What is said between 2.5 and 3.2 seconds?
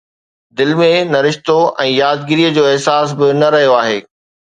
جو احساس